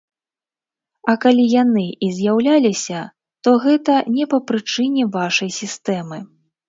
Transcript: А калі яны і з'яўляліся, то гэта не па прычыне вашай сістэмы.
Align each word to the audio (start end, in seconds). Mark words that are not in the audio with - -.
А 1.11 1.13
калі 1.25 1.43
яны 1.63 1.83
і 2.07 2.09
з'яўляліся, 2.19 2.99
то 3.49 3.53
гэта 3.67 3.99
не 4.17 4.25
па 4.33 4.37
прычыне 4.51 5.03
вашай 5.19 5.49
сістэмы. 5.61 6.17